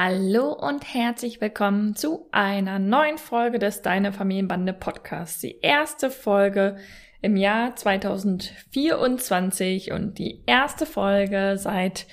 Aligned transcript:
Hallo 0.00 0.52
und 0.52 0.94
herzlich 0.94 1.40
willkommen 1.40 1.96
zu 1.96 2.28
einer 2.30 2.78
neuen 2.78 3.18
Folge 3.18 3.58
des 3.58 3.82
Deine 3.82 4.12
Familienbande 4.12 4.72
Podcasts. 4.72 5.40
Die 5.40 5.58
erste 5.60 6.12
Folge 6.12 6.76
im 7.20 7.36
Jahr 7.36 7.74
2024 7.74 9.90
und 9.90 10.18
die 10.18 10.44
erste 10.46 10.86
Folge 10.86 11.56
seit 11.58 12.06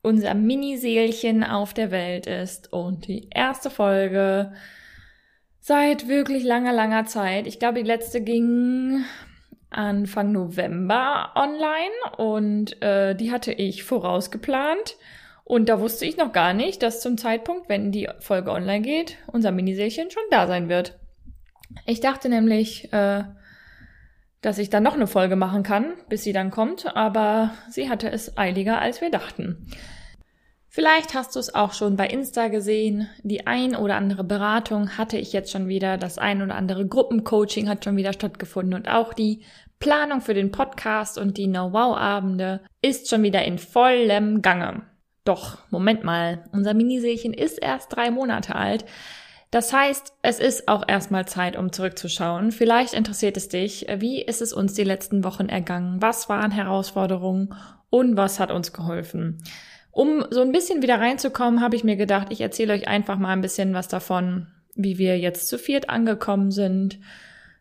unser 0.00 0.32
Miniseelchen 0.32 1.44
auf 1.44 1.74
der 1.74 1.90
Welt 1.90 2.26
ist 2.26 2.72
und 2.72 3.06
die 3.06 3.28
erste 3.28 3.68
Folge 3.68 4.54
seit 5.60 6.08
wirklich 6.08 6.42
langer, 6.42 6.72
langer 6.72 7.04
Zeit. 7.04 7.46
Ich 7.46 7.58
glaube, 7.58 7.82
die 7.82 7.86
letzte 7.86 8.22
ging 8.22 9.04
Anfang 9.68 10.32
November 10.32 11.32
online 11.34 11.92
und 12.16 12.80
äh, 12.80 13.14
die 13.14 13.30
hatte 13.30 13.52
ich 13.52 13.84
vorausgeplant. 13.84 14.96
Und 15.46 15.68
da 15.68 15.78
wusste 15.78 16.04
ich 16.04 16.16
noch 16.16 16.32
gar 16.32 16.54
nicht, 16.54 16.82
dass 16.82 17.00
zum 17.00 17.16
Zeitpunkt, 17.16 17.68
wenn 17.68 17.92
die 17.92 18.08
Folge 18.18 18.50
online 18.50 18.80
geht, 18.80 19.16
unser 19.28 19.52
Miniserchen 19.52 20.10
schon 20.10 20.24
da 20.28 20.48
sein 20.48 20.68
wird. 20.68 20.98
Ich 21.86 22.00
dachte 22.00 22.28
nämlich, 22.28 22.92
äh, 22.92 23.22
dass 24.40 24.58
ich 24.58 24.70
dann 24.70 24.82
noch 24.82 24.94
eine 24.94 25.06
Folge 25.06 25.36
machen 25.36 25.62
kann, 25.62 25.92
bis 26.08 26.24
sie 26.24 26.32
dann 26.32 26.50
kommt, 26.50 26.96
aber 26.96 27.52
sie 27.70 27.88
hatte 27.88 28.10
es 28.10 28.36
eiliger, 28.36 28.80
als 28.80 29.00
wir 29.00 29.08
dachten. 29.08 29.70
Vielleicht 30.68 31.14
hast 31.14 31.36
du 31.36 31.38
es 31.38 31.54
auch 31.54 31.74
schon 31.74 31.94
bei 31.94 32.08
Insta 32.08 32.48
gesehen. 32.48 33.08
Die 33.22 33.46
ein 33.46 33.76
oder 33.76 33.94
andere 33.94 34.24
Beratung 34.24 34.98
hatte 34.98 35.16
ich 35.16 35.32
jetzt 35.32 35.52
schon 35.52 35.68
wieder. 35.68 35.96
Das 35.96 36.18
ein 36.18 36.42
oder 36.42 36.56
andere 36.56 36.88
Gruppencoaching 36.88 37.68
hat 37.68 37.84
schon 37.84 37.96
wieder 37.96 38.12
stattgefunden. 38.12 38.74
Und 38.74 38.88
auch 38.88 39.14
die 39.14 39.42
Planung 39.78 40.22
für 40.22 40.34
den 40.34 40.50
Podcast 40.50 41.18
und 41.18 41.38
die 41.38 41.46
Know-how-Abende 41.46 42.62
ist 42.82 43.08
schon 43.08 43.22
wieder 43.22 43.44
in 43.44 43.58
vollem 43.58 44.42
Gange. 44.42 44.82
Doch, 45.26 45.58
Moment 45.70 46.04
mal, 46.04 46.44
unser 46.52 46.72
Miniseelchen 46.72 47.34
ist 47.34 47.58
erst 47.58 47.94
drei 47.94 48.10
Monate 48.10 48.54
alt. 48.54 48.84
Das 49.50 49.72
heißt, 49.72 50.12
es 50.22 50.38
ist 50.38 50.68
auch 50.68 50.84
erstmal 50.86 51.26
Zeit, 51.26 51.56
um 51.56 51.72
zurückzuschauen. 51.72 52.52
Vielleicht 52.52 52.94
interessiert 52.94 53.36
es 53.36 53.48
dich, 53.48 53.86
wie 53.98 54.22
ist 54.22 54.40
es 54.40 54.52
uns 54.52 54.74
die 54.74 54.84
letzten 54.84 55.24
Wochen 55.24 55.48
ergangen? 55.48 56.00
Was 56.00 56.28
waren 56.28 56.52
Herausforderungen 56.52 57.54
und 57.90 58.16
was 58.16 58.38
hat 58.38 58.52
uns 58.52 58.72
geholfen? 58.72 59.42
Um 59.90 60.24
so 60.30 60.42
ein 60.42 60.52
bisschen 60.52 60.80
wieder 60.82 61.00
reinzukommen, 61.00 61.60
habe 61.60 61.74
ich 61.74 61.82
mir 61.82 61.96
gedacht, 61.96 62.28
ich 62.30 62.40
erzähle 62.40 62.74
euch 62.74 62.86
einfach 62.86 63.18
mal 63.18 63.32
ein 63.32 63.40
bisschen 63.40 63.74
was 63.74 63.88
davon, 63.88 64.46
wie 64.76 64.98
wir 64.98 65.18
jetzt 65.18 65.48
zu 65.48 65.58
viert 65.58 65.90
angekommen 65.90 66.52
sind, 66.52 67.00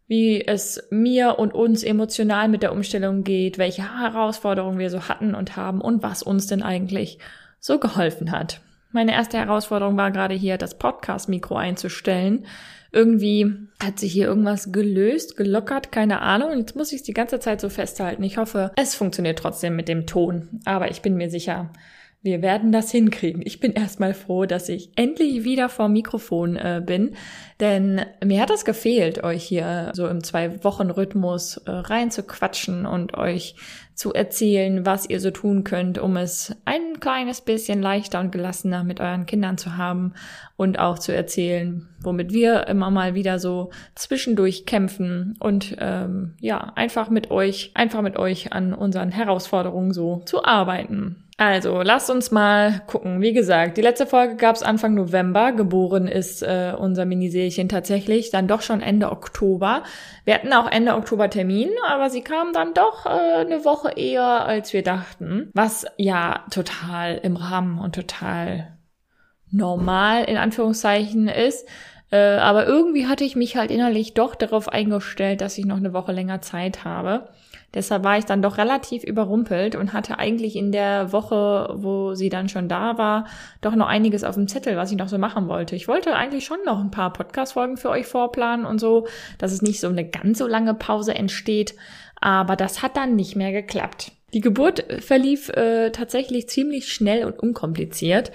wie 0.07 0.45
es 0.45 0.87
mir 0.91 1.39
und 1.39 1.55
uns 1.55 1.81
emotional 1.81 2.47
mit 2.47 2.61
der 2.61 2.73
Umstellung 2.73 3.23
geht, 3.23 3.57
welche 3.57 3.99
Herausforderungen 3.99 4.77
wir 4.77 4.91
so 4.91 5.07
hatten 5.07 5.33
und 5.33 5.55
haben 5.55 5.81
und 5.81 6.03
was 6.03 6.21
uns 6.21 6.45
denn 6.45 6.61
eigentlich 6.61 7.17
so 7.59 7.79
geholfen 7.79 8.31
hat. 8.31 8.61
Meine 8.91 9.13
erste 9.13 9.37
Herausforderung 9.37 9.97
war 9.97 10.11
gerade 10.11 10.35
hier, 10.35 10.57
das 10.57 10.77
Podcast-Mikro 10.77 11.57
einzustellen. 11.57 12.45
Irgendwie 12.91 13.53
hat 13.83 13.99
sich 13.99 14.13
hier 14.13 14.25
irgendwas 14.25 14.71
gelöst, 14.71 15.35
gelockert, 15.35 15.91
keine 15.91 16.21
Ahnung. 16.21 16.57
Jetzt 16.57 16.77
muss 16.77 16.93
ich 16.93 16.99
es 16.99 17.03
die 17.03 17.13
ganze 17.13 17.41
Zeit 17.41 17.59
so 17.59 17.67
festhalten. 17.67 18.23
Ich 18.23 18.37
hoffe, 18.37 18.71
es 18.77 18.95
funktioniert 18.95 19.37
trotzdem 19.37 19.75
mit 19.75 19.89
dem 19.89 20.07
Ton. 20.07 20.61
Aber 20.63 20.89
ich 20.89 21.01
bin 21.01 21.15
mir 21.15 21.29
sicher, 21.29 21.71
wir 22.25 22.41
werden 22.41 22.71
das 22.71 22.89
hinkriegen. 22.89 23.43
Ich 23.45 23.59
bin 23.59 23.71
erstmal 23.73 24.15
froh, 24.15 24.47
dass 24.47 24.67
ich 24.67 24.89
endlich 24.95 25.43
wieder 25.43 25.69
vor 25.69 25.89
Mikrofon 25.89 26.55
äh, 26.55 26.81
bin, 26.83 27.15
denn 27.59 28.01
mir 28.23 28.41
hat 28.41 28.49
es 28.49 28.65
gefehlt, 28.65 29.23
euch 29.23 29.43
hier 29.43 29.91
so 29.93 30.07
im 30.07 30.23
Zwei-Wochen-Rhythmus 30.23 31.57
äh, 31.57 31.71
rein 31.71 32.09
zu 32.09 32.23
quatschen 32.23 32.87
und 32.87 33.15
euch 33.15 33.55
zu 33.93 34.11
erzählen, 34.11 34.87
was 34.87 35.07
ihr 35.07 35.19
so 35.19 35.29
tun 35.29 35.63
könnt, 35.63 35.99
um 35.99 36.17
es 36.17 36.55
ein 36.65 36.99
kleines 36.99 37.41
bisschen 37.41 37.83
leichter 37.83 38.19
und 38.19 38.31
gelassener 38.31 38.83
mit 38.83 38.99
euren 38.99 39.27
Kindern 39.27 39.59
zu 39.59 39.77
haben 39.77 40.15
und 40.57 40.79
auch 40.79 40.97
zu 40.97 41.15
erzählen, 41.15 41.87
womit 42.01 42.33
wir 42.33 42.67
immer 42.67 42.89
mal 42.89 43.13
wieder 43.13 43.37
so 43.37 43.69
zwischendurch 43.93 44.65
kämpfen 44.65 45.35
und 45.39 45.77
ähm, 45.79 46.33
ja, 46.41 46.73
einfach 46.75 47.11
mit 47.11 47.29
euch, 47.29 47.71
einfach 47.75 48.01
mit 48.01 48.17
euch 48.17 48.51
an 48.51 48.73
unseren 48.73 49.11
Herausforderungen 49.11 49.93
so 49.93 50.23
zu 50.25 50.43
arbeiten. 50.43 51.24
Also, 51.37 51.81
lasst 51.81 52.09
uns 52.09 52.31
mal 52.31 52.81
gucken. 52.87 53.19
Wie 53.19 53.33
gesagt, 53.33 53.75
die 53.75 53.81
letzte 53.81 54.07
Folge 54.07 54.37
gab 54.37 54.55
es 54.55 54.63
Anfang 54.63 54.93
November. 54.93 55.51
Geboren 55.51 56.07
ist 56.07 56.41
äh, 56.41 56.73
unser 56.77 57.03
Miniserchen 57.05 57.67
tatsächlich 57.67 58.31
dann 58.31 58.47
doch 58.47 58.61
schon 58.61 58.81
Ende 58.81 59.11
Oktober. 59.11 59.83
Wir 60.23 60.35
hatten 60.35 60.53
auch 60.53 60.71
Ende 60.71 60.95
Oktober 60.95 61.29
Termin, 61.29 61.69
aber 61.89 62.09
sie 62.09 62.21
kam 62.21 62.53
dann 62.53 62.73
doch 62.73 63.05
äh, 63.05 63.09
eine 63.09 63.65
Woche 63.65 63.91
eher, 63.97 64.45
als 64.45 64.71
wir 64.71 64.81
dachten. 64.81 65.51
Was 65.53 65.85
ja 65.97 66.45
total 66.51 67.15
im 67.15 67.35
Rahmen 67.35 67.79
und 67.79 67.95
total 67.95 68.77
normal 69.51 70.23
in 70.23 70.37
Anführungszeichen 70.37 71.27
ist. 71.27 71.67
Äh, 72.11 72.37
aber 72.37 72.65
irgendwie 72.65 73.07
hatte 73.07 73.25
ich 73.25 73.35
mich 73.35 73.57
halt 73.57 73.71
innerlich 73.71 74.13
doch 74.13 74.35
darauf 74.35 74.69
eingestellt, 74.69 75.41
dass 75.41 75.57
ich 75.57 75.65
noch 75.65 75.77
eine 75.77 75.91
Woche 75.91 76.13
länger 76.13 76.41
Zeit 76.41 76.85
habe. 76.85 77.27
Deshalb 77.75 78.05
war 78.05 78.17
ich 78.17 78.25
dann 78.25 78.41
doch 78.41 78.57
relativ 78.57 79.03
überrumpelt 79.03 79.75
und 79.75 79.91
hatte 79.93 80.17
eigentlich 80.17 80.55
in 80.55 80.71
der 80.71 81.11
Woche, 81.11 81.69
wo 81.75 82.15
sie 82.15 82.29
dann 82.29 82.47
schon 82.47 82.69
da 82.69 82.97
war, 82.97 83.25
doch 83.59 83.75
noch 83.75 83.87
einiges 83.87 84.23
auf 84.23 84.35
dem 84.35 84.47
Zettel, 84.47 84.77
was 84.77 84.91
ich 84.91 84.97
noch 84.97 85.09
so 85.09 85.17
machen 85.17 85.49
wollte. 85.49 85.75
Ich 85.75 85.89
wollte 85.89 86.15
eigentlich 86.15 86.45
schon 86.45 86.63
noch 86.65 86.79
ein 86.79 86.89
paar 86.89 87.11
Podcast-Folgen 87.11 87.75
für 87.75 87.89
euch 87.89 88.07
vorplanen 88.07 88.65
und 88.65 88.79
so, 88.79 89.07
dass 89.37 89.51
es 89.51 89.61
nicht 89.61 89.81
so 89.81 89.89
eine 89.89 90.09
ganz 90.09 90.39
so 90.39 90.47
lange 90.47 90.73
Pause 90.73 91.13
entsteht. 91.13 91.75
Aber 92.21 92.55
das 92.55 92.81
hat 92.81 92.95
dann 92.95 93.15
nicht 93.15 93.35
mehr 93.35 93.51
geklappt. 93.51 94.13
Die 94.33 94.41
Geburt 94.41 94.85
verlief 94.99 95.49
äh, 95.49 95.91
tatsächlich 95.91 96.47
ziemlich 96.47 96.91
schnell 96.91 97.25
und 97.25 97.37
unkompliziert. 97.39 98.31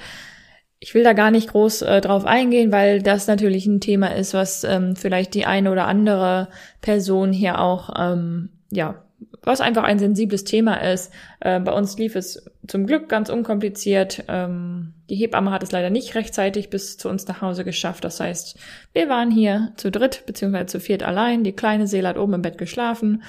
Ich 0.78 0.94
will 0.94 1.02
da 1.02 1.14
gar 1.14 1.30
nicht 1.30 1.48
groß 1.48 1.82
äh, 1.82 2.00
drauf 2.02 2.24
eingehen, 2.26 2.72
weil 2.72 3.02
das 3.02 3.26
natürlich 3.26 3.66
ein 3.66 3.80
Thema 3.80 4.14
ist, 4.14 4.34
was 4.34 4.64
ähm, 4.64 4.96
vielleicht 4.96 5.34
die 5.34 5.46
eine 5.46 5.70
oder 5.70 5.86
andere 5.86 6.48
Person 6.80 7.32
hier 7.32 7.58
auch 7.58 7.90
ähm, 7.98 8.50
ja 8.70 9.02
was 9.42 9.60
einfach 9.60 9.84
ein 9.84 9.98
sensibles 9.98 10.44
Thema 10.44 10.74
ist. 10.76 11.12
Äh, 11.40 11.60
bei 11.60 11.72
uns 11.72 11.96
lief 11.98 12.14
es 12.14 12.44
zum 12.66 12.86
Glück 12.86 13.08
ganz 13.08 13.30
unkompliziert. 13.30 14.24
Ähm, 14.28 14.94
die 15.08 15.16
Hebamme 15.16 15.50
hat 15.50 15.62
es 15.62 15.72
leider 15.72 15.90
nicht 15.90 16.14
rechtzeitig 16.14 16.70
bis 16.70 16.98
zu 16.98 17.08
uns 17.08 17.26
nach 17.26 17.40
Hause 17.40 17.64
geschafft. 17.64 18.04
Das 18.04 18.20
heißt, 18.20 18.58
wir 18.92 19.08
waren 19.08 19.30
hier 19.30 19.72
zu 19.76 19.90
dritt 19.90 20.24
beziehungsweise 20.26 20.66
zu 20.66 20.80
viert 20.80 21.02
allein. 21.02 21.44
Die 21.44 21.52
kleine 21.52 21.86
Seele 21.86 22.08
hat 22.08 22.18
oben 22.18 22.34
im 22.34 22.42
Bett 22.42 22.58
geschlafen. 22.58 23.22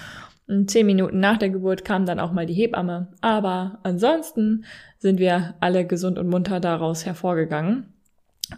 Und 0.47 0.69
zehn 0.69 0.85
Minuten 0.85 1.19
nach 1.19 1.37
der 1.37 1.49
Geburt 1.49 1.85
kam 1.85 2.05
dann 2.05 2.19
auch 2.19 2.33
mal 2.33 2.45
die 2.45 2.53
Hebamme. 2.53 3.07
Aber 3.21 3.79
ansonsten 3.83 4.65
sind 4.99 5.19
wir 5.19 5.55
alle 5.61 5.85
gesund 5.85 6.19
und 6.19 6.27
munter 6.27 6.59
daraus 6.59 7.05
hervorgegangen. 7.05 7.93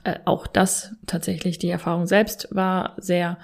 Äh, 0.04 0.20
auch 0.26 0.48
das 0.48 0.96
tatsächlich, 1.06 1.60
die 1.60 1.70
Erfahrung 1.70 2.08
selbst 2.08 2.48
war 2.52 2.96
sehr 2.98 3.38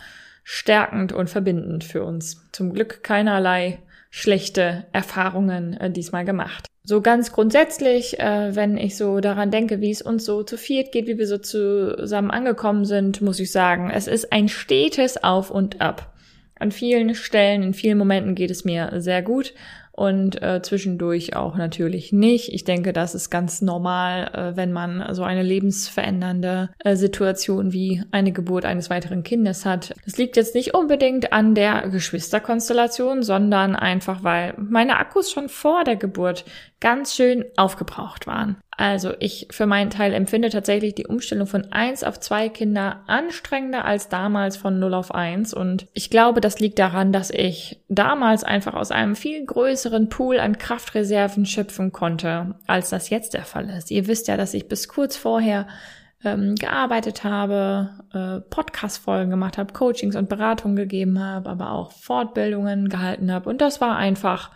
stärkend 0.51 1.13
und 1.13 1.29
verbindend 1.29 1.83
für 1.83 2.03
uns. 2.03 2.41
Zum 2.51 2.73
Glück 2.73 3.03
keinerlei 3.03 3.77
schlechte 4.09 4.87
Erfahrungen 4.91 5.75
äh, 5.75 5.91
diesmal 5.91 6.25
gemacht. 6.25 6.65
So 6.83 7.01
ganz 7.01 7.31
grundsätzlich, 7.31 8.19
äh, 8.19 8.55
wenn 8.55 8.75
ich 8.75 8.97
so 8.97 9.19
daran 9.19 9.51
denke, 9.51 9.79
wie 9.79 9.91
es 9.91 10.01
uns 10.01 10.25
so 10.25 10.41
zu 10.41 10.57
viert 10.57 10.91
geht, 10.91 11.05
wie 11.05 11.19
wir 11.19 11.27
so 11.27 11.37
zusammen 11.37 12.31
angekommen 12.31 12.85
sind, 12.85 13.21
muss 13.21 13.39
ich 13.39 13.51
sagen, 13.51 13.91
es 13.93 14.07
ist 14.07 14.33
ein 14.33 14.49
stetes 14.49 15.23
Auf 15.23 15.51
und 15.51 15.81
Ab. 15.81 16.15
An 16.57 16.71
vielen 16.71 17.13
Stellen, 17.13 17.61
in 17.61 17.75
vielen 17.75 17.99
Momenten 17.99 18.33
geht 18.33 18.49
es 18.49 18.65
mir 18.65 18.93
sehr 18.95 19.21
gut 19.21 19.53
und 19.99 20.41
äh, 20.41 20.61
zwischendurch 20.61 21.35
auch 21.35 21.57
natürlich 21.57 22.13
nicht. 22.13 22.53
Ich 22.53 22.63
denke, 22.63 22.93
das 22.93 23.15
ist 23.15 23.29
ganz 23.29 23.61
normal, 23.61 24.31
äh, 24.33 24.55
wenn 24.55 24.71
man 24.71 25.13
so 25.13 25.23
eine 25.23 25.43
lebensverändernde 25.43 26.69
äh, 26.79 26.95
Situation 26.95 27.73
wie 27.73 28.01
eine 28.11 28.31
Geburt 28.31 28.63
eines 28.63 28.89
weiteren 28.89 29.23
Kindes 29.23 29.65
hat. 29.65 29.93
Das 30.05 30.17
liegt 30.17 30.37
jetzt 30.37 30.55
nicht 30.55 30.73
unbedingt 30.73 31.33
an 31.33 31.53
der 31.53 31.89
Geschwisterkonstellation, 31.89 33.23
sondern 33.23 33.75
einfach, 33.75 34.23
weil 34.23 34.53
meine 34.57 34.97
Akkus 34.99 35.31
schon 35.31 35.49
vor 35.49 35.83
der 35.83 35.97
Geburt 35.97 36.45
ganz 36.79 37.13
schön 37.13 37.43
aufgebraucht 37.57 38.25
waren. 38.25 38.55
Also 38.79 39.11
ich 39.19 39.49
für 39.51 39.65
meinen 39.65 39.89
Teil 39.89 40.13
empfinde 40.13 40.49
tatsächlich 40.49 40.95
die 40.95 41.05
Umstellung 41.05 41.47
von 41.47 41.69
eins 41.73 42.05
auf 42.05 42.17
zwei 42.21 42.47
Kinder 42.47 43.01
anstrengender 43.07 43.83
als 43.83 44.07
damals 44.07 44.55
von 44.55 44.79
0 44.79 44.93
auf 44.93 45.13
eins. 45.13 45.53
Und 45.53 45.87
ich 45.91 46.09
glaube, 46.09 46.39
das 46.39 46.61
liegt 46.61 46.79
daran, 46.79 47.11
dass 47.11 47.29
ich 47.29 47.83
damals 47.89 48.45
einfach 48.45 48.75
aus 48.75 48.91
einem 48.91 49.17
viel 49.17 49.45
größeren 49.45 50.07
Pool 50.07 50.39
an 50.39 50.57
Kraftreserven 50.57 51.45
schöpfen 51.45 51.91
konnte, 51.91 52.55
als 52.67 52.89
das 52.89 53.09
jetzt 53.09 53.33
der 53.33 53.43
Fall 53.43 53.69
ist. 53.69 53.91
Ihr 53.91 54.07
wisst 54.07 54.29
ja, 54.29 54.37
dass 54.37 54.53
ich 54.53 54.69
bis 54.69 54.87
kurz 54.87 55.17
vorher 55.17 55.67
ähm, 56.23 56.55
gearbeitet 56.55 57.25
habe, 57.25 57.89
äh, 58.13 58.39
Podcast-Folgen 58.49 59.29
gemacht 59.29 59.57
habe, 59.57 59.73
Coachings 59.73 60.15
und 60.15 60.29
Beratungen 60.29 60.77
gegeben 60.77 61.19
habe, 61.19 61.49
aber 61.49 61.73
auch 61.73 61.91
Fortbildungen 61.91 62.87
gehalten 62.87 63.29
habe. 63.29 63.49
Und 63.49 63.59
das 63.59 63.81
war 63.81 63.97
einfach 63.97 64.51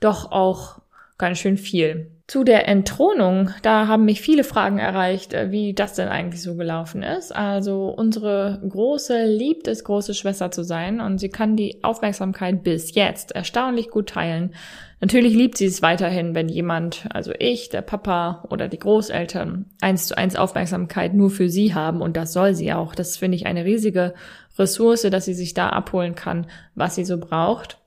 doch 0.00 0.32
auch 0.32 0.80
ganz 1.16 1.38
schön 1.38 1.58
viel. 1.58 2.17
Zu 2.28 2.44
der 2.44 2.68
Entthronung, 2.68 3.52
da 3.62 3.86
haben 3.86 4.04
mich 4.04 4.20
viele 4.20 4.44
Fragen 4.44 4.78
erreicht, 4.78 5.32
äh, 5.32 5.50
wie 5.50 5.72
das 5.72 5.94
denn 5.94 6.08
eigentlich 6.08 6.42
so 6.42 6.56
gelaufen 6.56 7.02
ist. 7.02 7.34
Also 7.34 7.86
unsere 7.88 8.60
Große 8.68 9.24
liebt 9.24 9.66
es, 9.66 9.82
große 9.82 10.12
Schwester 10.12 10.50
zu 10.50 10.62
sein 10.62 11.00
und 11.00 11.16
sie 11.16 11.30
kann 11.30 11.56
die 11.56 11.82
Aufmerksamkeit 11.82 12.62
bis 12.62 12.94
jetzt 12.94 13.32
erstaunlich 13.32 13.88
gut 13.88 14.10
teilen. 14.10 14.54
Natürlich 15.00 15.32
liebt 15.32 15.56
sie 15.56 15.64
es 15.64 15.80
weiterhin, 15.80 16.34
wenn 16.34 16.50
jemand, 16.50 17.06
also 17.14 17.32
ich, 17.38 17.70
der 17.70 17.80
Papa 17.80 18.44
oder 18.50 18.68
die 18.68 18.78
Großeltern, 18.78 19.64
eins 19.80 20.06
zu 20.06 20.18
eins 20.18 20.36
Aufmerksamkeit 20.36 21.14
nur 21.14 21.30
für 21.30 21.48
sie 21.48 21.72
haben 21.72 22.02
und 22.02 22.18
das 22.18 22.34
soll 22.34 22.54
sie 22.54 22.74
auch. 22.74 22.94
Das 22.94 23.16
finde 23.16 23.36
ich 23.36 23.46
eine 23.46 23.64
riesige 23.64 24.12
Ressource, 24.58 25.08
dass 25.10 25.24
sie 25.24 25.34
sich 25.34 25.54
da 25.54 25.70
abholen 25.70 26.14
kann, 26.14 26.46
was 26.74 26.94
sie 26.94 27.06
so 27.06 27.16
braucht. 27.16 27.78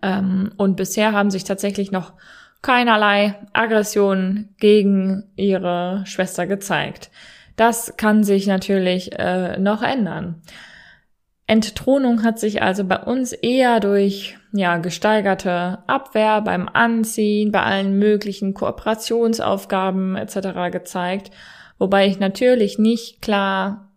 Ähm, 0.00 0.52
und 0.56 0.76
bisher 0.76 1.10
haben 1.10 1.32
sich 1.32 1.42
tatsächlich 1.42 1.90
noch 1.90 2.12
keinerlei 2.62 3.34
Aggression 3.52 4.48
gegen 4.58 5.30
ihre 5.36 6.02
Schwester 6.06 6.46
gezeigt. 6.46 7.10
Das 7.56 7.96
kann 7.96 8.24
sich 8.24 8.46
natürlich 8.46 9.18
äh, 9.18 9.58
noch 9.58 9.82
ändern. 9.82 10.42
Entthronung 11.48 12.22
hat 12.22 12.38
sich 12.38 12.62
also 12.62 12.84
bei 12.84 12.98
uns 12.98 13.32
eher 13.32 13.80
durch 13.80 14.36
ja 14.52 14.76
gesteigerte 14.76 15.78
Abwehr 15.86 16.42
beim 16.42 16.68
Anziehen, 16.68 17.52
bei 17.52 17.62
allen 17.62 17.98
möglichen 17.98 18.52
Kooperationsaufgaben 18.52 20.14
etc. 20.16 20.70
gezeigt, 20.70 21.30
wobei 21.78 22.06
ich 22.06 22.18
natürlich 22.18 22.78
nicht 22.78 23.22
klar 23.22 23.87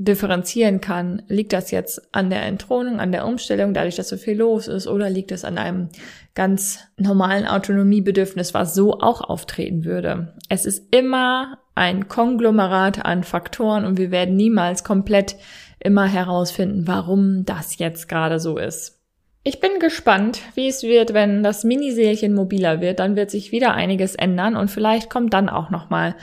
differenzieren 0.00 0.80
kann, 0.80 1.22
liegt 1.28 1.52
das 1.52 1.70
jetzt 1.70 2.14
an 2.14 2.30
der 2.30 2.42
Entthronung, 2.42 3.00
an 3.00 3.12
der 3.12 3.26
Umstellung, 3.26 3.74
dadurch, 3.74 3.96
dass 3.96 4.08
so 4.08 4.16
viel 4.16 4.38
los 4.38 4.66
ist, 4.66 4.86
oder 4.86 5.10
liegt 5.10 5.30
es 5.30 5.44
an 5.44 5.58
einem 5.58 5.90
ganz 6.34 6.78
normalen 6.96 7.46
Autonomiebedürfnis, 7.46 8.54
was 8.54 8.74
so 8.74 9.00
auch 9.00 9.20
auftreten 9.20 9.84
würde. 9.84 10.34
Es 10.48 10.64
ist 10.64 10.94
immer 10.94 11.58
ein 11.74 12.08
Konglomerat 12.08 13.04
an 13.04 13.24
Faktoren 13.24 13.84
und 13.84 13.98
wir 13.98 14.10
werden 14.10 14.36
niemals 14.36 14.84
komplett 14.84 15.36
immer 15.78 16.06
herausfinden, 16.06 16.86
warum 16.86 17.44
das 17.44 17.78
jetzt 17.78 18.08
gerade 18.08 18.40
so 18.40 18.56
ist. 18.56 18.98
Ich 19.42 19.60
bin 19.60 19.80
gespannt, 19.80 20.40
wie 20.54 20.68
es 20.68 20.82
wird, 20.82 21.12
wenn 21.12 21.42
das 21.42 21.64
Miniseelchen 21.64 22.34
mobiler 22.34 22.80
wird. 22.80 23.00
Dann 23.00 23.16
wird 23.16 23.30
sich 23.30 23.52
wieder 23.52 23.74
einiges 23.74 24.14
ändern 24.14 24.56
und 24.56 24.70
vielleicht 24.70 25.10
kommt 25.10 25.34
dann 25.34 25.48
auch 25.48 25.70
noch 25.70 25.90
mal 25.90 26.14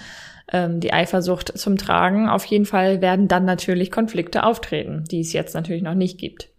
ähm, 0.51 0.79
die 0.79 0.94
Eifersucht 0.94 1.57
zum 1.57 1.77
Tragen. 1.77 2.29
Auf 2.29 2.45
jeden 2.45 2.65
Fall 2.65 3.01
werden 3.01 3.27
dann 3.27 3.45
natürlich 3.45 3.91
Konflikte 3.91 4.44
auftreten, 4.44 5.03
die 5.09 5.21
es 5.21 5.33
jetzt 5.33 5.53
natürlich 5.53 5.83
noch 5.83 5.95
nicht 5.95 6.17
gibt. 6.17 6.49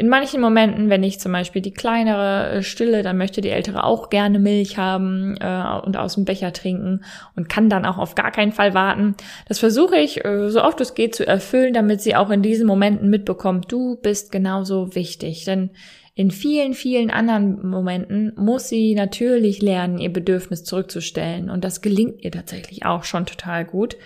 In 0.00 0.08
manchen 0.08 0.40
Momenten, 0.40 0.88
wenn 0.88 1.02
ich 1.02 1.20
zum 1.20 1.32
Beispiel 1.32 1.60
die 1.60 1.74
kleinere 1.74 2.50
äh, 2.50 2.62
stille, 2.62 3.02
dann 3.02 3.18
möchte 3.18 3.42
die 3.42 3.50
ältere 3.50 3.84
auch 3.84 4.08
gerne 4.08 4.38
Milch 4.38 4.78
haben 4.78 5.36
äh, 5.38 5.80
und 5.84 5.98
aus 5.98 6.14
dem 6.14 6.24
Becher 6.24 6.54
trinken 6.54 7.04
und 7.36 7.50
kann 7.50 7.68
dann 7.68 7.84
auch 7.84 7.98
auf 7.98 8.14
gar 8.14 8.30
keinen 8.30 8.52
Fall 8.52 8.72
warten. 8.72 9.14
Das 9.46 9.58
versuche 9.58 9.98
ich 9.98 10.24
äh, 10.24 10.48
so 10.48 10.62
oft 10.62 10.80
es 10.80 10.94
geht 10.94 11.14
zu 11.14 11.26
erfüllen, 11.26 11.74
damit 11.74 12.00
sie 12.00 12.16
auch 12.16 12.30
in 12.30 12.40
diesen 12.40 12.66
Momenten 12.66 13.10
mitbekommt, 13.10 13.70
du 13.70 13.96
bist 13.96 14.32
genauso 14.32 14.94
wichtig. 14.94 15.44
Denn 15.44 15.68
in 16.20 16.30
vielen, 16.30 16.74
vielen 16.74 17.10
anderen 17.10 17.66
Momenten 17.66 18.34
muss 18.36 18.68
sie 18.68 18.94
natürlich 18.94 19.62
lernen, 19.62 19.96
ihr 19.96 20.12
Bedürfnis 20.12 20.64
zurückzustellen. 20.64 21.48
Und 21.48 21.64
das 21.64 21.80
gelingt 21.80 22.22
ihr 22.22 22.30
tatsächlich 22.30 22.84
auch 22.84 23.04
schon 23.04 23.24
total 23.24 23.64
gut. 23.64 23.96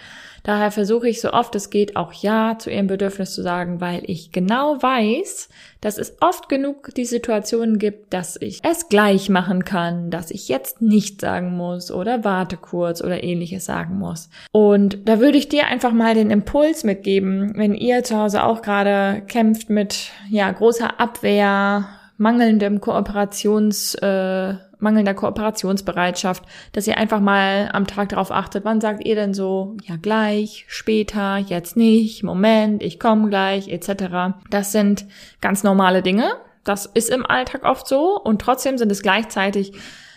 Daher 0.45 0.71
versuche 0.71 1.09
ich 1.09 1.23
so 1.23 1.33
oft 1.33 1.55
es 1.55 1.71
geht 1.71 1.97
auch 1.97 2.13
Ja 2.13 2.57
zu 2.59 2.71
ihrem 2.71 2.87
Bedürfnis 2.87 3.33
zu 3.33 3.43
sagen, 3.43 3.81
weil 3.81 4.03
ich 4.07 4.31
genau 4.31 4.77
weiß, 4.81 5.49
dass 5.81 5.97
es 5.97 6.19
oft 6.21 6.51
genug 6.51 6.95
die 6.95 7.07
Situationen 7.07 7.79
gibt, 7.79 8.13
dass 8.13 8.37
ich 8.41 8.61
es 8.63 8.91
gleich 8.91 9.31
machen 9.31 9.65
kann, 9.65 10.11
dass 10.11 10.31
ich 10.31 10.49
jetzt 10.49 10.83
nicht 10.83 11.23
sagen 11.23 11.57
muss 11.57 11.91
oder 11.91 12.25
warte 12.25 12.59
kurz 12.59 13.03
oder 13.03 13.25
ähnliches 13.25 13.65
sagen 13.65 13.99
muss. 13.99 14.29
Und 14.53 15.09
da 15.09 15.19
würde 15.19 15.39
ich 15.39 15.49
dir 15.49 15.67
einfach 15.67 15.93
mal 15.93 16.15
den 16.15 16.31
Impuls 16.31 16.85
mitgeben, 16.85 17.55
wenn 17.57 17.75
ihr 17.75 18.05
zu 18.05 18.19
Hause 18.19 18.45
auch 18.45 18.61
gerade 18.61 19.23
kämpft 19.27 19.71
mit 19.71 20.11
ja 20.29 20.53
großer 20.53 21.01
Abwehr, 21.01 21.89
mangelndem 22.17 22.81
Kooperations, 22.81 23.95
äh, 23.97 24.55
mangelnder 24.79 25.15
Kooperationsbereitschaft, 25.15 26.45
dass 26.73 26.87
ihr 26.87 26.97
einfach 26.97 27.21
mal 27.21 27.71
am 27.73 27.87
Tag 27.87 28.11
darauf 28.11 28.31
achtet, 28.31 28.65
wann 28.65 28.81
sagt 28.81 29.05
ihr 29.05 29.15
denn 29.15 29.35
so, 29.35 29.77
ja 29.85 29.97
gleich, 29.97 30.65
später, 30.69 31.39
jetzt 31.39 31.77
nicht, 31.77 32.23
Moment, 32.23 32.83
ich 32.83 33.01
komme 33.01 33.29
gleich, 33.29 33.69
etc. 33.69 34.37
Das 34.51 34.73
sind 34.73 35.07
ganz 35.41 35.65
normale 35.65 36.03
Dinge. 36.03 36.33
Das 36.63 36.87
ist 36.87 37.11
im 37.11 37.27
Alltag 37.27 37.65
oft 37.65 37.87
so 37.87 38.21
und 38.21 38.41
trotzdem 38.41 38.79
sind 38.79 38.93
es 38.93 39.03
gleichzeitig 39.03 39.73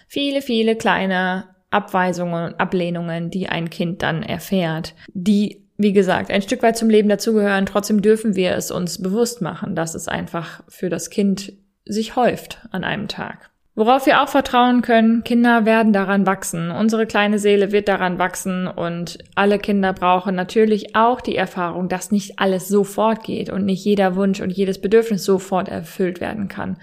viele, 0.07 0.41
viele 0.41 0.75
kleine 0.75 1.45
Abweisungen 1.69 2.53
und 2.53 2.59
Ablehnungen, 2.59 3.29
die 3.29 3.49
ein 3.49 3.69
Kind 3.69 4.03
dann 4.03 4.23
erfährt, 4.23 4.93
die 5.13 5.63
wie 5.79 5.93
gesagt, 5.93 6.31
ein 6.31 6.41
Stück 6.41 6.63
weit 6.63 6.75
zum 6.75 6.89
Leben 6.89 7.07
dazugehören. 7.07 7.67
Trotzdem 7.67 8.01
dürfen 8.01 8.35
wir 8.35 8.55
es 8.55 8.71
uns 8.71 8.99
bewusst 8.99 9.43
machen, 9.43 9.75
dass 9.75 9.93
es 9.93 10.07
einfach 10.07 10.63
für 10.67 10.89
das 10.89 11.11
Kind 11.11 11.53
sich 11.89 12.15
häuft 12.15 12.59
an 12.71 12.83
einem 12.83 13.07
Tag. 13.07 13.49
Worauf 13.77 14.07
wir 14.07 14.23
auch 14.23 14.27
vertrauen 14.27 14.81
können, 14.81 15.23
Kinder 15.23 15.65
werden 15.65 15.93
daran 15.93 16.25
wachsen. 16.25 16.71
Unsere 16.71 17.05
kleine 17.05 17.37
Seele 17.37 17.71
wird 17.71 17.87
daran 17.87 18.17
wachsen 18.17 18.65
und 18.67 19.19
alle 19.35 19.59
Kinder 19.59 19.93
brauchen 19.93 20.33
natürlich 20.33 20.95
auch 20.95 21.21
die 21.21 21.35
Erfahrung, 21.35 21.87
dass 21.87 22.11
nicht 22.11 22.39
alles 22.39 22.67
sofort 22.67 23.23
geht 23.23 23.51
und 23.51 23.65
nicht 23.65 23.85
jeder 23.85 24.15
Wunsch 24.15 24.41
und 24.41 24.49
jedes 24.49 24.81
Bedürfnis 24.81 25.23
sofort 25.23 25.69
erfüllt 25.69 26.21
werden 26.21 26.47
kann. 26.47 26.77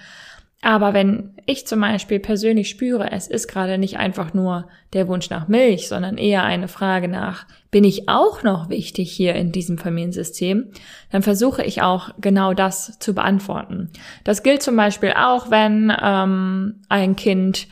Aber 0.65 0.95
wenn 0.95 1.35
ich 1.45 1.67
zum 1.67 1.83
Beispiel 1.83 2.21
persönlich 2.21 2.71
spüre, 2.71 3.13
es 3.13 3.29
ist 3.29 3.49
gerade 3.49 3.77
nicht 3.77 3.99
einfach 3.99 4.33
nur 4.33 4.67
der 4.95 5.09
Wunsch 5.09 5.29
nach 5.29 5.47
Milch, 5.47 5.89
sondern 5.89 6.17
eher 6.17 6.43
eine 6.43 6.69
Frage 6.69 7.07
nach, 7.07 7.45
bin 7.71 7.85
ich 7.85 8.09
auch 8.09 8.43
noch 8.43 8.71
wichtig 8.71 9.13
hier 9.13 9.35
in 9.35 9.53
diesem 9.53 9.77
Familiensystem, 9.77 10.71
dann 11.13 11.21
versuche 11.21 11.63
ich 11.63 11.83
auch 11.83 12.15
genau 12.19 12.55
das 12.55 12.99
zu 12.99 13.15
beantworten. 13.15 13.91
Das 14.25 14.43
gilt 14.43 14.63
zum 14.63 14.75
Beispiel 14.75 15.13
auch, 15.15 15.51
wenn 15.51 15.93
ähm, 16.03 16.81
ein 16.89 17.15
Kind 17.15 17.67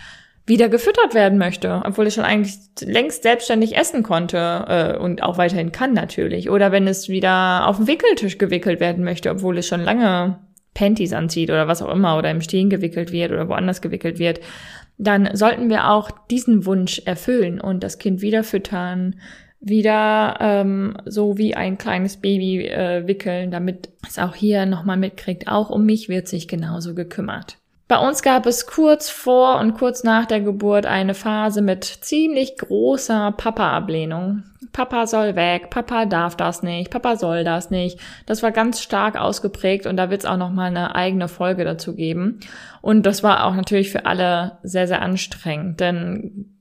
wieder 0.44 0.68
gefüttert 0.68 1.14
werden 1.14 1.38
möchte, 1.38 1.80
obwohl 1.86 2.08
es 2.08 2.14
schon 2.14 2.24
eigentlich 2.24 2.56
längst 2.80 3.22
selbstständig 3.22 3.74
essen 3.74 4.02
konnte 4.02 4.66
äh, 4.68 4.98
und 4.98 5.22
auch 5.22 5.38
weiterhin 5.38 5.72
kann 5.72 5.94
natürlich. 5.94 6.50
Oder 6.50 6.72
wenn 6.72 6.86
es 6.86 7.08
wieder 7.08 7.66
auf 7.66 7.78
den 7.78 7.86
Wickeltisch 7.86 8.36
gewickelt 8.36 8.80
werden 8.80 9.02
möchte, 9.02 9.30
obwohl 9.30 9.56
es 9.56 9.66
schon 9.66 9.80
lange 9.80 10.40
Panties 10.74 11.12
anzieht 11.12 11.50
oder 11.50 11.68
was 11.68 11.82
auch 11.82 11.92
immer 11.92 12.16
oder 12.16 12.30
im 12.30 12.40
Stehen 12.40 12.70
gewickelt 12.70 13.12
wird 13.12 13.30
oder 13.30 13.48
woanders 13.48 13.82
gewickelt 13.82 14.18
wird, 14.18 14.40
dann 14.98 15.30
sollten 15.34 15.68
wir 15.68 15.90
auch 15.90 16.10
diesen 16.30 16.64
Wunsch 16.66 17.02
erfüllen 17.04 17.60
und 17.60 17.82
das 17.82 17.98
Kind 17.98 18.22
wieder 18.22 18.44
füttern, 18.44 19.16
wieder 19.60 20.36
ähm, 20.40 20.96
so 21.04 21.38
wie 21.38 21.54
ein 21.54 21.78
kleines 21.78 22.16
Baby 22.16 22.66
äh, 22.66 23.06
wickeln, 23.06 23.50
damit 23.50 23.90
es 24.06 24.18
auch 24.18 24.34
hier 24.34 24.66
nochmal 24.66 24.96
mitkriegt, 24.96 25.48
auch 25.48 25.70
um 25.70 25.86
mich 25.86 26.08
wird 26.08 26.28
sich 26.28 26.48
genauso 26.48 26.94
gekümmert. 26.94 27.61
Bei 27.88 27.98
uns 27.98 28.22
gab 28.22 28.46
es 28.46 28.66
kurz 28.66 29.10
vor 29.10 29.58
und 29.58 29.74
kurz 29.74 30.02
nach 30.02 30.26
der 30.26 30.40
Geburt 30.40 30.86
eine 30.86 31.14
Phase 31.14 31.62
mit 31.62 31.84
ziemlich 31.84 32.56
großer 32.56 33.32
Papa-Ablehnung. 33.36 34.44
Papa 34.72 35.06
soll 35.06 35.36
weg, 35.36 35.68
Papa 35.68 36.06
darf 36.06 36.34
das 36.34 36.62
nicht, 36.62 36.90
Papa 36.90 37.16
soll 37.16 37.44
das 37.44 37.70
nicht. 37.70 37.98
Das 38.24 38.42
war 38.42 38.52
ganz 38.52 38.80
stark 38.80 39.20
ausgeprägt 39.20 39.86
und 39.86 39.96
da 39.98 40.08
wird 40.08 40.22
es 40.22 40.26
auch 40.26 40.38
noch 40.38 40.50
mal 40.50 40.68
eine 40.68 40.94
eigene 40.94 41.28
Folge 41.28 41.64
dazu 41.64 41.94
geben. 41.94 42.40
Und 42.80 43.04
das 43.04 43.22
war 43.22 43.44
auch 43.44 43.54
natürlich 43.54 43.90
für 43.90 44.06
alle 44.06 44.58
sehr 44.62 44.86
sehr 44.86 45.02
anstrengend, 45.02 45.80
denn 45.80 46.51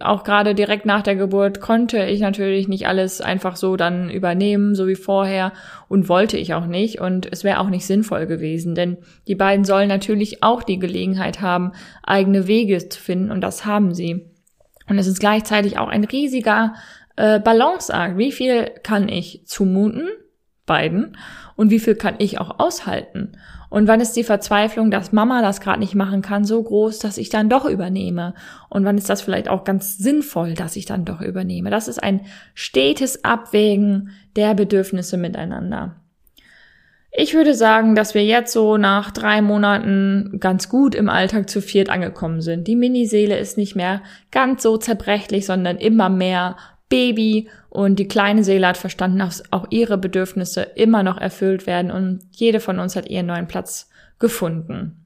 auch 0.00 0.24
gerade 0.24 0.56
direkt 0.56 0.86
nach 0.86 1.02
der 1.02 1.14
Geburt 1.14 1.60
konnte 1.60 2.04
ich 2.04 2.20
natürlich 2.20 2.66
nicht 2.66 2.88
alles 2.88 3.20
einfach 3.20 3.54
so 3.54 3.76
dann 3.76 4.10
übernehmen, 4.10 4.74
so 4.74 4.88
wie 4.88 4.96
vorher 4.96 5.52
und 5.88 6.08
wollte 6.08 6.36
ich 6.36 6.54
auch 6.54 6.66
nicht 6.66 7.00
und 7.00 7.28
es 7.30 7.44
wäre 7.44 7.60
auch 7.60 7.68
nicht 7.68 7.86
sinnvoll 7.86 8.26
gewesen, 8.26 8.74
denn 8.74 8.98
die 9.28 9.36
beiden 9.36 9.64
sollen 9.64 9.88
natürlich 9.88 10.42
auch 10.42 10.64
die 10.64 10.80
Gelegenheit 10.80 11.40
haben, 11.40 11.72
eigene 12.02 12.48
Wege 12.48 12.88
zu 12.88 13.00
finden 13.00 13.30
und 13.30 13.40
das 13.40 13.64
haben 13.64 13.94
sie. 13.94 14.26
Und 14.88 14.98
es 14.98 15.06
ist 15.06 15.20
gleichzeitig 15.20 15.78
auch 15.78 15.88
ein 15.88 16.04
riesiger 16.04 16.74
äh, 17.16 17.38
Balanceakt. 17.38 18.18
Wie 18.18 18.32
viel 18.32 18.70
kann 18.82 19.08
ich 19.08 19.42
zumuten, 19.46 20.08
beiden, 20.64 21.16
und 21.54 21.70
wie 21.70 21.80
viel 21.80 21.94
kann 21.94 22.16
ich 22.18 22.40
auch 22.40 22.58
aushalten? 22.58 23.36
Und 23.68 23.88
wann 23.88 24.00
ist 24.00 24.12
die 24.12 24.24
Verzweiflung, 24.24 24.90
dass 24.90 25.12
Mama 25.12 25.42
das 25.42 25.60
gerade 25.60 25.80
nicht 25.80 25.94
machen 25.94 26.22
kann, 26.22 26.44
so 26.44 26.62
groß, 26.62 26.98
dass 26.98 27.18
ich 27.18 27.28
dann 27.28 27.48
doch 27.48 27.64
übernehme? 27.64 28.34
Und 28.68 28.84
wann 28.84 28.98
ist 28.98 29.10
das 29.10 29.22
vielleicht 29.22 29.48
auch 29.48 29.64
ganz 29.64 29.98
sinnvoll, 29.98 30.54
dass 30.54 30.76
ich 30.76 30.86
dann 30.86 31.04
doch 31.04 31.20
übernehme? 31.20 31.70
Das 31.70 31.88
ist 31.88 32.02
ein 32.02 32.22
stetes 32.54 33.24
Abwägen 33.24 34.10
der 34.36 34.54
Bedürfnisse 34.54 35.16
miteinander. 35.16 35.96
Ich 37.18 37.32
würde 37.32 37.54
sagen, 37.54 37.94
dass 37.94 38.12
wir 38.12 38.24
jetzt 38.26 38.52
so 38.52 38.76
nach 38.76 39.10
drei 39.10 39.40
Monaten 39.40 40.36
ganz 40.38 40.68
gut 40.68 40.94
im 40.94 41.08
Alltag 41.08 41.48
zu 41.48 41.62
viert 41.62 41.88
angekommen 41.88 42.42
sind. 42.42 42.68
Die 42.68 42.76
Miniseele 42.76 43.38
ist 43.38 43.56
nicht 43.56 43.74
mehr 43.74 44.02
ganz 44.30 44.62
so 44.62 44.76
zerbrechlich, 44.76 45.46
sondern 45.46 45.78
immer 45.78 46.10
mehr 46.10 46.56
Baby 46.88 47.48
und 47.68 47.98
die 47.98 48.08
kleine 48.08 48.44
Seele 48.44 48.68
hat 48.68 48.76
verstanden, 48.76 49.18
dass 49.18 49.52
auch 49.52 49.66
ihre 49.70 49.98
Bedürfnisse 49.98 50.62
immer 50.62 51.02
noch 51.02 51.18
erfüllt 51.18 51.66
werden 51.66 51.90
und 51.90 52.20
jede 52.32 52.60
von 52.60 52.78
uns 52.78 52.94
hat 52.96 53.08
ihren 53.08 53.26
neuen 53.26 53.48
Platz 53.48 53.90
gefunden. 54.18 55.04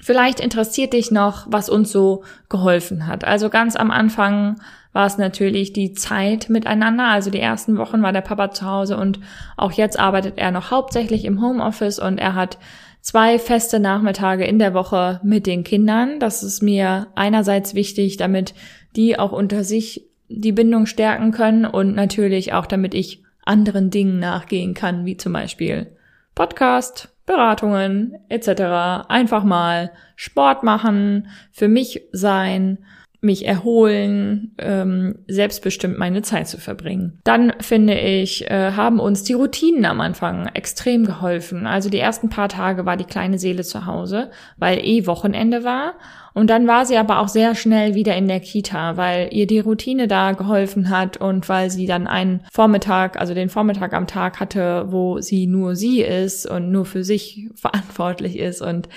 Vielleicht 0.00 0.40
interessiert 0.40 0.92
dich 0.92 1.10
noch, 1.10 1.46
was 1.48 1.70
uns 1.70 1.90
so 1.90 2.22
geholfen 2.48 3.06
hat. 3.06 3.24
Also 3.24 3.48
ganz 3.48 3.76
am 3.76 3.90
Anfang 3.90 4.60
war 4.92 5.06
es 5.06 5.16
natürlich 5.16 5.72
die 5.72 5.92
Zeit 5.92 6.50
miteinander. 6.50 7.04
Also 7.04 7.30
die 7.30 7.40
ersten 7.40 7.78
Wochen 7.78 8.02
war 8.02 8.12
der 8.12 8.20
Papa 8.20 8.50
zu 8.50 8.66
Hause 8.66 8.96
und 8.98 9.20
auch 9.56 9.72
jetzt 9.72 9.98
arbeitet 9.98 10.34
er 10.36 10.50
noch 10.50 10.70
hauptsächlich 10.70 11.24
im 11.24 11.42
Homeoffice 11.42 11.98
und 11.98 12.18
er 12.18 12.34
hat 12.34 12.58
zwei 13.00 13.38
feste 13.38 13.80
Nachmittage 13.80 14.44
in 14.44 14.58
der 14.58 14.74
Woche 14.74 15.20
mit 15.22 15.46
den 15.46 15.64
Kindern. 15.64 16.20
Das 16.20 16.42
ist 16.42 16.62
mir 16.62 17.06
einerseits 17.14 17.74
wichtig, 17.74 18.16
damit 18.16 18.54
die 18.96 19.18
auch 19.18 19.32
unter 19.32 19.64
sich 19.64 20.06
die 20.28 20.52
Bindung 20.52 20.86
stärken 20.86 21.30
können 21.30 21.64
und 21.64 21.94
natürlich 21.94 22.52
auch 22.52 22.66
damit 22.66 22.94
ich 22.94 23.22
anderen 23.44 23.90
Dingen 23.90 24.18
nachgehen 24.18 24.74
kann, 24.74 25.06
wie 25.06 25.16
zum 25.16 25.32
Beispiel 25.32 25.86
Podcast, 26.34 27.14
Beratungen 27.26 28.16
etc. 28.28 29.08
Einfach 29.08 29.44
mal 29.44 29.90
Sport 30.14 30.62
machen, 30.62 31.28
für 31.52 31.68
mich 31.68 32.02
sein, 32.12 32.78
mich 33.20 33.46
erholen, 33.46 34.54
ähm, 34.58 35.16
selbstbestimmt 35.26 35.98
meine 35.98 36.22
Zeit 36.22 36.48
zu 36.48 36.58
verbringen. 36.58 37.18
Dann 37.24 37.52
finde 37.60 37.98
ich, 37.98 38.48
äh, 38.50 38.72
haben 38.72 39.00
uns 39.00 39.24
die 39.24 39.32
Routinen 39.32 39.84
am 39.84 40.00
Anfang 40.00 40.46
extrem 40.54 41.04
geholfen. 41.04 41.66
Also 41.66 41.90
die 41.90 41.98
ersten 41.98 42.28
paar 42.28 42.48
Tage 42.48 42.86
war 42.86 42.96
die 42.96 43.04
kleine 43.04 43.38
Seele 43.38 43.62
zu 43.62 43.86
Hause, 43.86 44.30
weil 44.56 44.78
eh 44.78 45.06
Wochenende 45.06 45.64
war 45.64 45.94
und 46.36 46.50
dann 46.50 46.66
war 46.66 46.84
sie 46.84 46.98
aber 46.98 47.20
auch 47.20 47.28
sehr 47.28 47.54
schnell 47.54 47.94
wieder 47.94 48.14
in 48.14 48.28
der 48.28 48.40
Kita, 48.40 48.98
weil 48.98 49.30
ihr 49.32 49.46
die 49.46 49.60
Routine 49.60 50.06
da 50.06 50.32
geholfen 50.32 50.90
hat 50.90 51.16
und 51.16 51.48
weil 51.48 51.70
sie 51.70 51.86
dann 51.86 52.06
einen 52.06 52.42
Vormittag, 52.52 53.18
also 53.18 53.32
den 53.32 53.48
Vormittag 53.48 53.94
am 53.94 54.06
Tag 54.06 54.38
hatte, 54.38 54.84
wo 54.88 55.18
sie 55.22 55.46
nur 55.46 55.76
sie 55.76 56.02
ist 56.02 56.44
und 56.44 56.70
nur 56.70 56.84
für 56.84 57.04
sich 57.04 57.48
verantwortlich 57.54 58.38
ist 58.38 58.60
und 58.60 58.90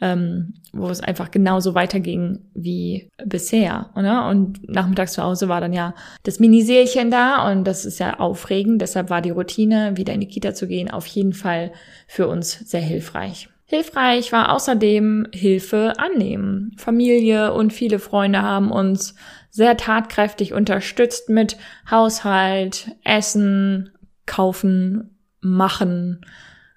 ähm, 0.00 0.54
wo 0.72 0.88
es 0.88 1.02
einfach 1.02 1.30
genauso 1.30 1.74
weiterging 1.74 2.46
wie 2.54 3.10
bisher. 3.22 3.90
Oder? 3.94 4.26
Und 4.30 4.66
nachmittags 4.66 5.12
zu 5.12 5.22
Hause 5.22 5.50
war 5.50 5.60
dann 5.60 5.74
ja 5.74 5.94
das 6.22 6.40
Miniseelchen 6.40 7.10
da 7.10 7.50
und 7.50 7.64
das 7.64 7.84
ist 7.84 7.98
ja 7.98 8.18
aufregend. 8.20 8.80
Deshalb 8.80 9.10
war 9.10 9.20
die 9.20 9.28
Routine, 9.28 9.98
wieder 9.98 10.14
in 10.14 10.20
die 10.20 10.28
Kita 10.28 10.54
zu 10.54 10.66
gehen, 10.66 10.90
auf 10.90 11.06
jeden 11.08 11.34
Fall 11.34 11.72
für 12.06 12.26
uns 12.26 12.52
sehr 12.52 12.80
hilfreich. 12.80 13.50
Hilfreich 13.68 14.30
war 14.30 14.52
außerdem 14.52 15.26
Hilfe 15.32 15.94
annehmen. 15.98 16.72
Familie 16.78 17.52
und 17.52 17.72
viele 17.72 17.98
Freunde 17.98 18.40
haben 18.40 18.70
uns 18.70 19.16
sehr 19.50 19.76
tatkräftig 19.76 20.52
unterstützt 20.52 21.28
mit 21.28 21.56
Haushalt, 21.90 22.92
Essen, 23.02 23.90
Kaufen, 24.24 25.18
Machen, 25.40 26.24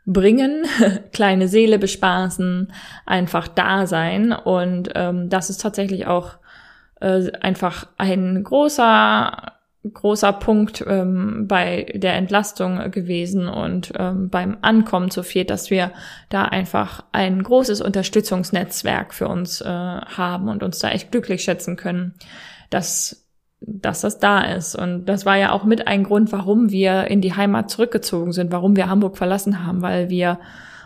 Bringen, 0.08 0.66
kleine 1.14 1.48
Seele 1.48 1.78
bespaßen, 1.78 2.74
einfach 3.06 3.48
da 3.48 3.86
sein. 3.86 4.32
Und 4.32 4.90
ähm, 4.96 5.30
das 5.30 5.52
ist 5.52 5.62
tatsächlich 5.62 6.08
auch 6.08 6.38
äh, 7.02 7.32
einfach 7.40 7.86
ein 7.98 8.44
großer 8.44 9.59
großer 9.84 10.34
Punkt 10.34 10.84
ähm, 10.88 11.46
bei 11.48 11.92
der 11.96 12.16
Entlastung 12.16 12.92
gewesen 12.92 13.48
und 13.48 13.94
ähm, 13.98 14.30
beim 14.30 14.58
Ankommen 14.62 15.10
zu 15.10 15.24
viert, 15.24 15.50
dass 15.50 15.70
wir 15.70 15.92
da 16.30 16.44
einfach 16.44 17.06
ein 17.14 17.42
großes 17.42 17.80
Unterstützungsnetzwerk 17.82 19.14
für 19.14 19.30
uns 19.30 19.62
äh, 19.62 19.68
haben 19.68 20.50
und 20.50 20.64
uns 20.64 20.80
da 20.80 20.90
echt 20.90 21.12
glücklich 21.12 21.44
schätzen 21.44 21.78
können, 21.78 22.14
dass 22.70 23.26
dass 23.62 24.02
das 24.02 24.20
da 24.20 24.42
ist. 24.42 24.76
Und 24.76 25.06
das 25.06 25.26
war 25.26 25.38
ja 25.38 25.52
auch 25.52 25.66
mit 25.66 25.86
ein 25.86 26.04
Grund, 26.04 26.32
warum 26.32 26.72
wir 26.72 27.08
in 27.08 27.20
die 27.20 27.36
Heimat 27.36 27.70
zurückgezogen 27.70 28.32
sind, 28.32 28.54
warum 28.54 28.78
wir 28.78 28.90
Hamburg 28.90 29.18
verlassen 29.18 29.66
haben, 29.66 29.82
weil 29.82 30.10
wir 30.10 30.40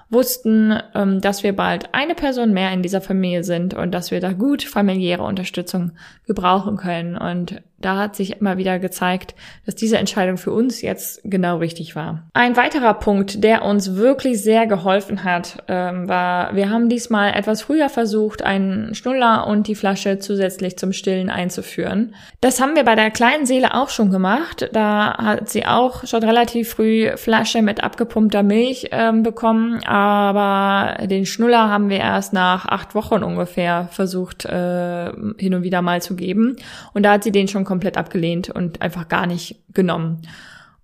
wussten, 0.09 0.79
ähm, 0.93 1.21
dass 1.21 1.43
wir 1.43 1.55
bald 1.55 1.93
eine 1.93 2.15
Person 2.15 2.53
mehr 2.53 2.71
in 2.71 2.81
dieser 2.81 3.01
Familie 3.01 3.43
sind 3.43 3.73
und 3.73 3.91
dass 3.91 4.12
wir 4.12 4.21
da 4.21 4.33
gut 4.33 4.63
familiäre 4.63 5.23
Unterstützung 5.23 5.91
gebrauchen 6.25 6.77
können. 6.77 7.17
Und 7.17 7.62
da 7.85 7.97
hat 7.97 8.15
sich 8.15 8.39
immer 8.39 8.57
wieder 8.57 8.79
gezeigt, 8.79 9.35
dass 9.65 9.75
diese 9.75 9.97
Entscheidung 9.97 10.37
für 10.37 10.51
uns 10.51 10.81
jetzt 10.81 11.21
genau 11.23 11.57
richtig 11.57 11.95
war. 11.95 12.23
Ein 12.33 12.55
weiterer 12.57 12.93
Punkt, 12.93 13.43
der 13.43 13.63
uns 13.63 13.95
wirklich 13.95 14.41
sehr 14.41 14.67
geholfen 14.67 15.23
hat, 15.23 15.63
ähm, 15.67 16.07
war, 16.07 16.55
wir 16.55 16.69
haben 16.69 16.89
diesmal 16.89 17.33
etwas 17.33 17.61
früher 17.61 17.89
versucht, 17.89 18.41
einen 18.43 18.95
Schnuller 18.95 19.47
und 19.47 19.67
die 19.67 19.75
Flasche 19.75 20.19
zusätzlich 20.19 20.77
zum 20.77 20.93
Stillen 20.93 21.29
einzuführen. 21.29 22.15
Das 22.41 22.61
haben 22.61 22.75
wir 22.75 22.83
bei 22.83 22.95
der 22.95 23.11
kleinen 23.11 23.45
Seele 23.45 23.73
auch 23.73 23.89
schon 23.89 24.11
gemacht. 24.11 24.69
Da 24.73 25.17
hat 25.17 25.49
sie 25.49 25.65
auch 25.65 26.05
schon 26.05 26.23
relativ 26.23 26.69
früh 26.69 27.15
Flasche 27.17 27.61
mit 27.61 27.83
abgepumpter 27.83 28.43
Milch 28.43 28.89
ähm, 28.91 29.23
bekommen, 29.23 29.83
aber 29.85 31.05
den 31.07 31.25
Schnuller 31.25 31.69
haben 31.69 31.89
wir 31.89 31.99
erst 31.99 32.33
nach 32.33 32.65
acht 32.65 32.95
Wochen 32.95 33.23
ungefähr 33.23 33.87
versucht, 33.91 34.45
äh, 34.45 35.11
hin 35.37 35.53
und 35.53 35.63
wieder 35.63 35.81
mal 35.81 36.01
zu 36.01 36.15
geben. 36.15 36.55
Und 36.93 37.03
da 37.03 37.13
hat 37.13 37.23
sie 37.23 37.31
den 37.31 37.47
schon 37.47 37.65
komplett 37.73 37.97
abgelehnt 37.97 38.51
und 38.51 38.83
einfach 38.83 39.07
gar 39.07 39.25
nicht 39.25 39.63
genommen. 39.73 40.21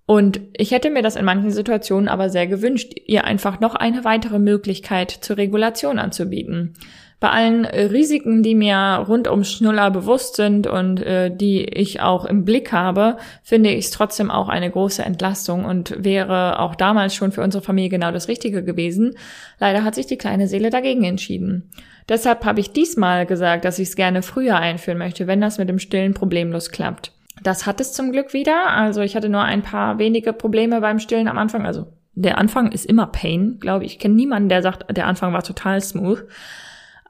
Und 0.07 0.41
ich 0.57 0.71
hätte 0.71 0.89
mir 0.89 1.03
das 1.03 1.15
in 1.15 1.23
manchen 1.23 1.51
Situationen 1.51 2.07
aber 2.07 2.31
sehr 2.31 2.47
gewünscht, 2.47 2.93
ihr 3.05 3.25
einfach 3.25 3.59
noch 3.59 3.75
eine 3.75 4.03
weitere 4.05 4.39
Möglichkeit 4.39 5.11
zur 5.11 5.37
Regulation 5.37 5.99
anzubieten. 5.99 6.73
Bei 7.19 7.31
allen 7.31 7.65
Risiken, 7.65 8.43
die 8.43 8.55
mir 8.55 9.03
rund 9.05 9.27
um 9.27 9.43
Schnuller 9.43 9.91
bewusst 9.91 10.37
sind 10.37 10.67
und 10.67 11.01
äh, 11.01 11.35
die 11.35 11.65
ich 11.65 11.99
auch 11.99 12.23
im 12.23 12.45
Blick 12.45 12.71
habe, 12.71 13.17
finde 13.43 13.71
ich 13.71 13.85
es 13.85 13.91
trotzdem 13.91 14.31
auch 14.31 14.47
eine 14.47 14.71
große 14.71 15.03
Entlastung 15.03 15.65
und 15.65 16.01
wäre 16.01 16.59
auch 16.59 16.75
damals 16.75 17.13
schon 17.13 17.33
für 17.33 17.41
unsere 17.41 17.61
Familie 17.61 17.89
genau 17.89 18.11
das 18.11 18.29
Richtige 18.29 18.63
gewesen. 18.63 19.15
Leider 19.59 19.83
hat 19.83 19.95
sich 19.95 20.05
die 20.05 20.17
kleine 20.17 20.47
Seele 20.47 20.69
dagegen 20.69 21.03
entschieden. 21.03 21.69
Deshalb 22.07 22.45
habe 22.45 22.61
ich 22.61 22.71
diesmal 22.71 23.25
gesagt, 23.25 23.65
dass 23.65 23.79
ich 23.79 23.89
es 23.89 23.95
gerne 23.97 24.21
früher 24.21 24.57
einführen 24.57 24.97
möchte, 24.97 25.27
wenn 25.27 25.41
das 25.41 25.57
mit 25.57 25.67
dem 25.67 25.79
Stillen 25.79 26.13
problemlos 26.13 26.71
klappt. 26.71 27.11
Das 27.43 27.65
hat 27.65 27.81
es 27.81 27.91
zum 27.91 28.13
Glück 28.13 28.33
wieder. 28.33 28.69
Also 28.69 29.01
ich 29.01 29.17
hatte 29.17 29.29
nur 29.29 29.43
ein 29.43 29.61
paar 29.61 29.99
wenige 29.99 30.31
Probleme 30.31 30.79
beim 30.79 30.99
Stillen 30.99 31.27
am 31.27 31.37
Anfang. 31.37 31.65
Also 31.65 31.87
der 32.15 32.37
Anfang 32.37 32.71
ist 32.71 32.85
immer 32.85 33.07
Pain, 33.07 33.57
glaube 33.59 33.85
ich. 33.85 33.93
Ich 33.93 33.99
kenne 33.99 34.15
niemanden, 34.15 34.49
der 34.49 34.61
sagt, 34.61 34.85
der 34.95 35.07
Anfang 35.07 35.33
war 35.33 35.43
total 35.43 35.81
smooth. 35.81 36.25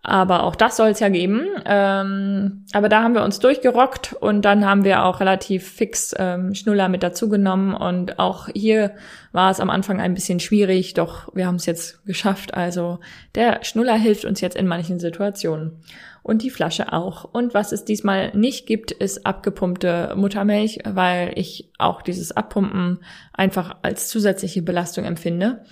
Aber 0.02 0.44
auch 0.44 0.56
das 0.56 0.78
soll 0.78 0.90
es 0.90 1.00
ja 1.00 1.10
geben. 1.10 1.46
Ähm, 1.66 2.66
aber 2.72 2.88
da 2.88 3.04
haben 3.04 3.16
wir 3.16 3.24
uns 3.24 3.40
durchgerockt 3.40 4.14
und 4.14 4.44
dann 4.44 4.66
haben 4.66 4.86
wir 4.86 5.04
auch 5.04 5.20
relativ 5.20 5.68
fix 5.70 6.16
ähm, 6.18 6.56
Schnuller 6.56 6.88
mit 6.88 7.04
dazugenommen. 7.04 7.74
Und 7.74 8.18
auch 8.18 8.48
hier 8.54 8.92
war 9.34 9.52
es 9.52 9.60
am 9.60 9.70
Anfang 9.70 10.00
ein 10.00 10.14
bisschen 10.14 10.40
schwierig, 10.40 10.94
doch 10.94 11.34
wir 11.36 11.48
haben 11.48 11.56
es 11.56 11.66
jetzt 11.66 12.06
geschafft. 12.06 12.54
Also 12.54 13.00
der 13.36 13.64
Schnuller 13.64 13.96
hilft 13.96 14.24
uns 14.24 14.40
jetzt 14.40 14.56
in 14.56 14.68
manchen 14.68 15.00
Situationen. 15.00 15.82
Und 16.22 16.44
die 16.44 16.50
Flasche 16.50 16.94
auch. 16.94 17.24
Und 17.24 17.54
was 17.54 17.72
es 17.72 17.86
diesmal 17.86 18.36
nicht 18.36 18.68
gibt, 18.68 18.92
ist 18.92 19.26
abgepumpte 19.26 20.14
Muttermilch, 20.16 20.80
weil 20.86 21.32
ich 21.36 21.72
auch 21.78 22.02
dieses 22.02 22.36
Abpumpen 22.36 23.00
einfach 23.34 23.78
als 23.82 24.10
zusätzliche 24.10 24.62
Belastung 24.62 25.06
empfinde. 25.06 25.64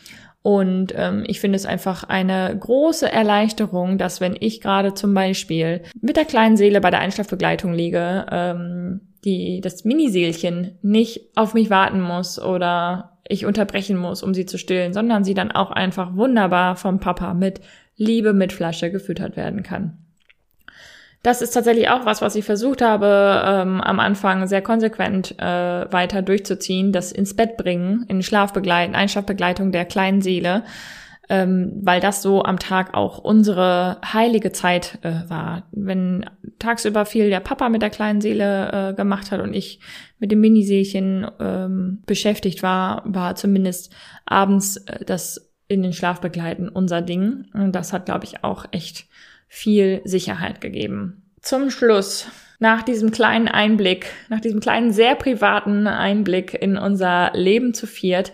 Und 0.47 0.93
ähm, 0.95 1.25
ich 1.27 1.41
finde 1.41 1.57
es 1.57 1.65
einfach 1.65 2.05
eine 2.05 2.57
große 2.57 3.11
Erleichterung, 3.11 3.97
dass 3.97 4.21
wenn 4.21 4.37
ich 4.39 4.61
gerade 4.61 4.93
zum 4.93 5.13
Beispiel 5.13 5.83
mit 5.99 6.15
der 6.15 6.23
kleinen 6.23 6.55
Seele 6.55 6.79
bei 6.79 6.89
der 6.89 7.01
Einschlafbegleitung 7.01 7.73
liege, 7.73 8.25
ähm, 8.31 9.01
die 9.25 9.59
das 9.59 9.83
Miniseelchen 9.83 10.77
nicht 10.81 11.31
auf 11.35 11.53
mich 11.53 11.69
warten 11.69 11.99
muss 11.99 12.41
oder 12.41 13.17
ich 13.27 13.45
unterbrechen 13.45 13.97
muss, 13.97 14.23
um 14.23 14.33
sie 14.33 14.45
zu 14.45 14.57
stillen, 14.57 14.93
sondern 14.93 15.25
sie 15.25 15.33
dann 15.33 15.51
auch 15.51 15.69
einfach 15.69 16.15
wunderbar 16.15 16.77
vom 16.77 17.01
Papa 17.01 17.33
mit 17.33 17.59
Liebe 17.97 18.31
mit 18.31 18.53
Flasche 18.53 18.89
gefüttert 18.89 19.35
werden 19.35 19.63
kann. 19.63 19.97
Das 21.23 21.41
ist 21.41 21.51
tatsächlich 21.51 21.89
auch 21.89 22.05
was, 22.05 22.21
was 22.21 22.35
ich 22.35 22.45
versucht 22.45 22.81
habe, 22.81 23.43
ähm, 23.45 23.81
am 23.81 23.99
Anfang 23.99 24.47
sehr 24.47 24.61
konsequent 24.61 25.37
äh, 25.39 25.91
weiter 25.91 26.21
durchzuziehen, 26.21 26.91
das 26.91 27.11
ins 27.11 27.35
Bett 27.35 27.57
bringen, 27.57 28.05
in 28.07 28.21
Schlafbegleiten, 28.21 28.95
Einschlafbegleitung 28.95 29.71
der 29.71 29.85
kleinen 29.85 30.21
Seele, 30.21 30.63
ähm, 31.29 31.73
weil 31.81 31.99
das 31.99 32.21
so 32.21 32.43
am 32.43 32.59
Tag 32.59 32.93
auch 32.93 33.17
unsere 33.17 33.99
heilige 34.05 34.51
Zeit 34.51 34.99
äh, 35.01 35.29
war. 35.29 35.63
Wenn 35.71 36.29
tagsüber 36.59 37.05
viel 37.05 37.29
der 37.29 37.41
Papa 37.41 37.67
mit 37.67 37.81
der 37.81 37.89
kleinen 37.89 38.21
Seele 38.21 38.91
äh, 38.91 38.93
gemacht 38.93 39.31
hat 39.31 39.41
und 39.41 39.53
ich 39.53 39.79
mit 40.19 40.31
dem 40.31 40.39
Miniseelchen 40.39 41.29
ähm, 41.39 42.03
beschäftigt 42.05 42.63
war, 42.63 43.03
war 43.05 43.35
zumindest 43.35 43.93
abends 44.25 44.77
äh, 44.77 45.03
das 45.03 45.51
in 45.67 45.83
den 45.83 45.93
Schlaf 45.93 46.21
begleiten 46.21 46.69
unser 46.69 47.01
Ding. 47.01 47.45
Und 47.53 47.73
das 47.73 47.91
hat, 47.91 48.05
glaube 48.05 48.23
ich, 48.23 48.43
auch 48.43 48.65
echt 48.71 49.07
viel 49.47 50.01
Sicherheit 50.03 50.61
gegeben. 50.61 51.23
Zum 51.41 51.69
Schluss, 51.69 52.27
nach 52.59 52.81
diesem 52.81 53.11
kleinen 53.11 53.47
Einblick, 53.47 54.07
nach 54.29 54.41
diesem 54.41 54.59
kleinen, 54.59 54.91
sehr 54.91 55.15
privaten 55.15 55.87
Einblick 55.87 56.53
in 56.53 56.77
unser 56.77 57.31
Leben 57.33 57.73
zu 57.73 57.87
viert, 57.87 58.33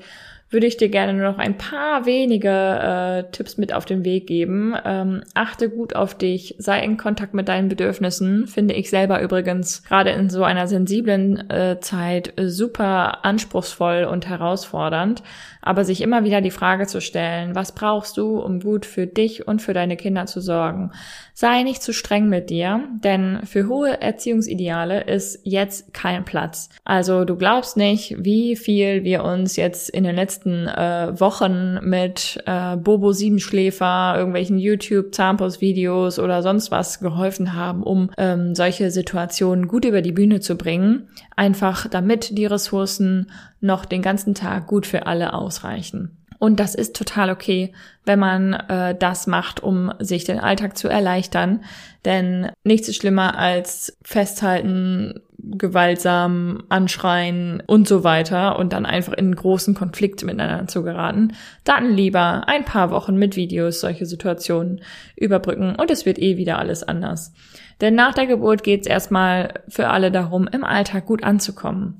würde 0.53 0.67
ich 0.67 0.77
dir 0.77 0.89
gerne 0.89 1.13
nur 1.13 1.31
noch 1.31 1.39
ein 1.39 1.57
paar 1.57 2.05
wenige 2.05 2.49
äh, 2.49 3.31
Tipps 3.31 3.57
mit 3.57 3.73
auf 3.73 3.85
den 3.85 4.05
Weg 4.05 4.27
geben. 4.27 4.75
Ähm, 4.85 5.23
achte 5.33 5.69
gut 5.69 5.95
auf 5.95 6.15
dich, 6.15 6.55
sei 6.59 6.83
in 6.83 6.97
Kontakt 6.97 7.33
mit 7.33 7.47
deinen 7.47 7.69
Bedürfnissen. 7.69 8.47
Finde 8.47 8.75
ich 8.75 8.89
selber 8.89 9.21
übrigens 9.21 9.83
gerade 9.83 10.11
in 10.11 10.29
so 10.29 10.43
einer 10.43 10.67
sensiblen 10.67 11.49
äh, 11.49 11.79
Zeit 11.81 12.33
super 12.37 13.25
anspruchsvoll 13.25 14.03
und 14.03 14.29
herausfordernd. 14.29 15.23
Aber 15.65 15.85
sich 15.85 16.01
immer 16.01 16.25
wieder 16.25 16.41
die 16.41 16.51
Frage 16.51 16.87
zu 16.87 16.99
stellen, 16.99 17.55
was 17.55 17.71
brauchst 17.73 18.17
du, 18.17 18.37
um 18.37 18.59
gut 18.59 18.85
für 18.85 19.07
dich 19.07 19.47
und 19.47 19.61
für 19.61 19.73
deine 19.73 19.95
Kinder 19.95 20.25
zu 20.25 20.41
sorgen? 20.41 20.91
Sei 21.33 21.63
nicht 21.63 21.81
zu 21.81 21.93
streng 21.93 22.27
mit 22.27 22.49
dir, 22.49 22.81
denn 23.03 23.39
für 23.45 23.67
hohe 23.67 24.01
Erziehungsideale 24.01 25.05
ist 25.05 25.39
jetzt 25.43 25.93
kein 25.93 26.25
Platz. 26.25 26.69
Also 26.83 27.23
du 27.23 27.37
glaubst 27.37 27.77
nicht, 27.77 28.15
wie 28.19 28.57
viel 28.57 29.03
wir 29.03 29.23
uns 29.23 29.55
jetzt 29.55 29.89
in 29.89 30.03
den 30.03 30.15
letzten 30.15 30.42
äh, 30.45 31.19
Wochen 31.19 31.79
mit 31.81 32.41
äh, 32.45 32.77
Bobo 32.77 33.11
Siebenschläfer, 33.11 34.15
irgendwelchen 34.17 34.57
YouTube 34.57 35.13
Zahnpostvideos 35.13 36.19
oder 36.19 36.41
sonst 36.41 36.71
was 36.71 36.99
geholfen 36.99 37.53
haben, 37.53 37.83
um 37.83 38.09
ähm, 38.17 38.55
solche 38.55 38.91
Situationen 38.91 39.67
gut 39.67 39.85
über 39.85 40.01
die 40.01 40.11
Bühne 40.11 40.39
zu 40.39 40.55
bringen. 40.55 41.07
Einfach 41.35 41.87
damit 41.87 42.37
die 42.37 42.45
Ressourcen 42.45 43.31
noch 43.61 43.85
den 43.85 44.01
ganzen 44.01 44.35
Tag 44.35 44.67
gut 44.67 44.85
für 44.85 45.07
alle 45.07 45.33
ausreichen. 45.33 46.22
Und 46.43 46.59
das 46.59 46.75
ist 46.75 46.93
total 46.93 47.29
okay, 47.29 47.71
wenn 48.03 48.19
man 48.19 48.51
äh, 48.51 48.97
das 48.99 49.27
macht, 49.27 49.63
um 49.63 49.93
sich 49.99 50.25
den 50.25 50.39
Alltag 50.39 50.77
zu 50.77 50.89
erleichtern. 50.89 51.63
Denn 52.03 52.51
nichts 52.65 52.89
ist 52.89 52.97
schlimmer 52.97 53.37
als 53.37 53.97
festhalten, 54.03 55.21
gewaltsam 55.37 56.63
anschreien 56.67 57.63
und 57.65 57.87
so 57.87 58.03
weiter 58.03 58.59
und 58.59 58.73
dann 58.73 58.85
einfach 58.85 59.13
in 59.13 59.33
großen 59.33 59.73
Konflikt 59.73 60.25
miteinander 60.25 60.67
zu 60.67 60.83
geraten. 60.83 61.31
Dann 61.63 61.93
lieber 61.93 62.45
ein 62.45 62.65
paar 62.65 62.91
Wochen 62.91 63.15
mit 63.15 63.37
Videos 63.37 63.79
solche 63.79 64.05
Situationen 64.05 64.81
überbrücken 65.15 65.75
und 65.75 65.89
es 65.91 66.05
wird 66.05 66.19
eh 66.19 66.35
wieder 66.35 66.59
alles 66.59 66.83
anders. 66.83 67.31
Denn 67.79 67.95
nach 67.95 68.13
der 68.13 68.27
Geburt 68.27 68.63
geht 68.63 68.81
es 68.81 68.87
erstmal 68.87 69.61
für 69.69 69.87
alle 69.87 70.11
darum, 70.11 70.49
im 70.49 70.65
Alltag 70.65 71.05
gut 71.05 71.23
anzukommen. 71.23 71.99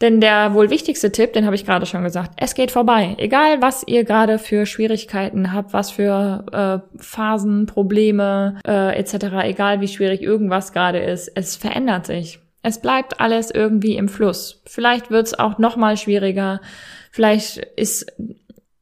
Denn 0.00 0.20
der 0.20 0.54
wohl 0.54 0.70
wichtigste 0.70 1.12
Tipp, 1.12 1.32
den 1.32 1.46
habe 1.46 1.54
ich 1.54 1.64
gerade 1.64 1.86
schon 1.86 2.02
gesagt, 2.02 2.32
es 2.36 2.54
geht 2.54 2.70
vorbei. 2.70 3.14
Egal, 3.18 3.62
was 3.62 3.84
ihr 3.86 4.04
gerade 4.04 4.38
für 4.38 4.66
Schwierigkeiten 4.66 5.52
habt, 5.52 5.72
was 5.72 5.92
für 5.92 6.44
äh, 6.52 6.98
Phasen, 7.00 7.66
Probleme 7.66 8.58
äh, 8.66 8.98
etc., 8.98 9.26
egal 9.44 9.80
wie 9.80 9.88
schwierig 9.88 10.22
irgendwas 10.22 10.72
gerade 10.72 10.98
ist, 10.98 11.30
es 11.34 11.56
verändert 11.56 12.06
sich. 12.06 12.40
Es 12.62 12.80
bleibt 12.80 13.20
alles 13.20 13.50
irgendwie 13.50 13.96
im 13.96 14.08
Fluss. 14.08 14.62
Vielleicht 14.66 15.10
wird 15.10 15.26
es 15.26 15.38
auch 15.38 15.58
noch 15.58 15.76
mal 15.76 15.96
schwieriger. 15.96 16.60
Vielleicht 17.10 17.58
ist 17.58 18.10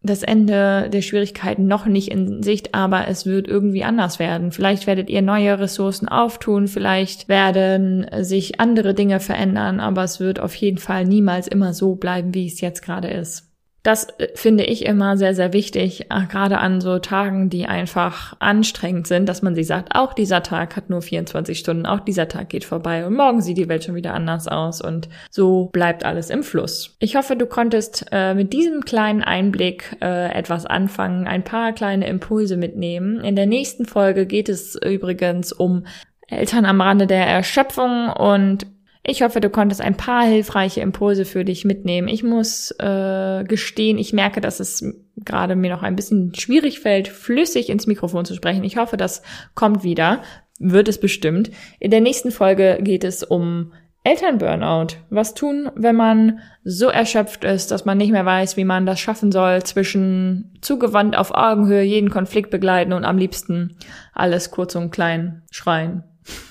das 0.02 0.22
Ende 0.22 0.90
der 0.90 1.02
Schwierigkeiten 1.02 1.66
noch 1.66 1.86
nicht 1.86 2.08
in 2.08 2.42
Sicht, 2.42 2.74
aber 2.74 3.06
es 3.08 3.24
wird 3.24 3.46
irgendwie 3.46 3.84
anders 3.84 4.18
werden. 4.18 4.50
Vielleicht 4.50 4.86
werdet 4.86 5.08
ihr 5.08 5.22
neue 5.22 5.58
Ressourcen 5.58 6.08
auftun, 6.08 6.66
vielleicht 6.66 7.28
werden 7.28 8.06
sich 8.20 8.60
andere 8.60 8.94
Dinge 8.94 9.20
verändern, 9.20 9.80
aber 9.80 10.02
es 10.02 10.18
wird 10.18 10.40
auf 10.40 10.54
jeden 10.54 10.78
Fall 10.78 11.04
niemals 11.04 11.46
immer 11.46 11.72
so 11.72 11.94
bleiben, 11.94 12.34
wie 12.34 12.46
es 12.46 12.60
jetzt 12.60 12.82
gerade 12.82 13.08
ist. 13.08 13.51
Das 13.82 14.08
äh, 14.18 14.28
finde 14.34 14.64
ich 14.64 14.84
immer 14.84 15.16
sehr, 15.16 15.34
sehr 15.34 15.52
wichtig, 15.52 16.06
äh, 16.10 16.26
gerade 16.28 16.58
an 16.58 16.80
so 16.80 16.98
Tagen, 16.98 17.50
die 17.50 17.66
einfach 17.66 18.34
anstrengend 18.38 19.06
sind, 19.06 19.28
dass 19.28 19.42
man 19.42 19.54
sich 19.54 19.66
sagt, 19.66 19.94
auch 19.94 20.12
dieser 20.12 20.42
Tag 20.42 20.76
hat 20.76 20.90
nur 20.90 21.02
24 21.02 21.58
Stunden, 21.58 21.86
auch 21.86 22.00
dieser 22.00 22.28
Tag 22.28 22.48
geht 22.48 22.64
vorbei 22.64 23.06
und 23.06 23.14
morgen 23.14 23.42
sieht 23.42 23.58
die 23.58 23.68
Welt 23.68 23.84
schon 23.84 23.94
wieder 23.94 24.14
anders 24.14 24.48
aus 24.48 24.80
und 24.80 25.08
so 25.30 25.68
bleibt 25.72 26.04
alles 26.04 26.30
im 26.30 26.42
Fluss. 26.42 26.96
Ich 27.00 27.16
hoffe, 27.16 27.36
du 27.36 27.46
konntest 27.46 28.06
äh, 28.12 28.34
mit 28.34 28.52
diesem 28.52 28.84
kleinen 28.84 29.22
Einblick 29.22 29.96
äh, 30.00 30.32
etwas 30.32 30.66
anfangen, 30.66 31.26
ein 31.26 31.44
paar 31.44 31.72
kleine 31.72 32.06
Impulse 32.06 32.56
mitnehmen. 32.56 33.20
In 33.20 33.36
der 33.36 33.46
nächsten 33.46 33.86
Folge 33.86 34.26
geht 34.26 34.48
es 34.48 34.76
übrigens 34.76 35.52
um 35.52 35.84
Eltern 36.28 36.64
am 36.64 36.80
Rande 36.80 37.06
der 37.06 37.26
Erschöpfung 37.26 38.08
und 38.10 38.66
ich 39.04 39.22
hoffe, 39.22 39.40
du 39.40 39.50
konntest 39.50 39.80
ein 39.80 39.96
paar 39.96 40.24
hilfreiche 40.24 40.80
Impulse 40.80 41.24
für 41.24 41.44
dich 41.44 41.64
mitnehmen. 41.64 42.06
Ich 42.06 42.22
muss 42.22 42.70
äh, 42.78 43.42
gestehen, 43.44 43.98
ich 43.98 44.12
merke, 44.12 44.40
dass 44.40 44.60
es 44.60 44.84
gerade 45.16 45.56
mir 45.56 45.70
noch 45.70 45.82
ein 45.82 45.96
bisschen 45.96 46.34
schwierig 46.34 46.78
fällt, 46.80 47.08
flüssig 47.08 47.68
ins 47.68 47.88
Mikrofon 47.88 48.24
zu 48.24 48.34
sprechen. 48.34 48.62
Ich 48.62 48.76
hoffe, 48.76 48.96
das 48.96 49.22
kommt 49.54 49.82
wieder. 49.82 50.22
Wird 50.60 50.86
es 50.86 51.00
bestimmt. 51.00 51.50
In 51.80 51.90
der 51.90 52.00
nächsten 52.00 52.30
Folge 52.30 52.78
geht 52.80 53.02
es 53.02 53.24
um 53.24 53.72
Elternburnout. 54.04 54.98
Was 55.10 55.34
tun, 55.34 55.70
wenn 55.74 55.96
man 55.96 56.38
so 56.62 56.86
erschöpft 56.86 57.42
ist, 57.42 57.72
dass 57.72 57.84
man 57.84 57.98
nicht 57.98 58.12
mehr 58.12 58.26
weiß, 58.26 58.56
wie 58.56 58.64
man 58.64 58.86
das 58.86 59.00
schaffen 59.00 59.32
soll, 59.32 59.64
zwischen 59.64 60.56
zugewandt 60.60 61.16
auf 61.16 61.32
Augenhöhe 61.32 61.82
jeden 61.82 62.10
Konflikt 62.10 62.50
begleiten 62.50 62.92
und 62.92 63.04
am 63.04 63.18
liebsten 63.18 63.76
alles 64.12 64.52
kurz 64.52 64.76
und 64.76 64.92
klein 64.92 65.42
schreien. 65.50 66.04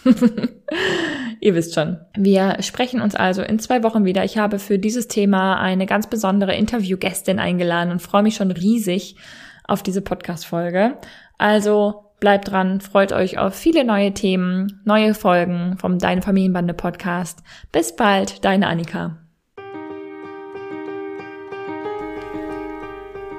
Ihr 1.43 1.55
wisst 1.55 1.73
schon. 1.73 1.97
Wir 2.15 2.57
sprechen 2.61 3.01
uns 3.01 3.15
also 3.15 3.41
in 3.41 3.57
zwei 3.57 3.81
Wochen 3.81 4.05
wieder. 4.05 4.23
Ich 4.23 4.37
habe 4.37 4.59
für 4.59 4.77
dieses 4.77 5.07
Thema 5.07 5.59
eine 5.59 5.87
ganz 5.87 6.05
besondere 6.05 6.53
Interviewgästin 6.55 7.39
eingeladen 7.39 7.89
und 7.89 7.99
freue 7.99 8.21
mich 8.21 8.35
schon 8.35 8.51
riesig 8.51 9.15
auf 9.67 9.81
diese 9.81 10.03
Podcast-Folge. 10.03 10.97
Also 11.39 12.11
bleibt 12.19 12.51
dran, 12.51 12.79
freut 12.79 13.11
euch 13.11 13.39
auf 13.39 13.55
viele 13.55 13.83
neue 13.83 14.13
Themen, 14.13 14.81
neue 14.85 15.15
Folgen 15.15 15.77
vom 15.79 15.97
Deine 15.97 16.21
Familienbande 16.21 16.75
Podcast. 16.75 17.39
Bis 17.71 17.95
bald, 17.95 18.45
deine 18.45 18.67
Annika. 18.67 19.17